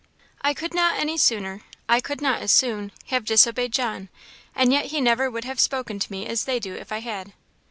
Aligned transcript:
"I 0.41 0.55
could 0.55 0.73
not 0.73 0.97
any 0.99 1.15
sooner 1.15 1.61
I 1.87 1.99
could 2.01 2.21
not 2.23 2.41
as 2.41 2.51
soon 2.51 2.91
have 3.09 3.23
disobeyed 3.23 3.71
John; 3.73 4.09
and 4.55 4.73
yet 4.73 4.85
he 4.85 4.99
never 4.99 5.29
would 5.29 5.45
have 5.45 5.59
spoken 5.59 5.99
to 5.99 6.11
me 6.11 6.25
as 6.25 6.45
they 6.45 6.59
do 6.59 6.73
if 6.73 6.91
I 6.91 7.01
had." 7.01 7.33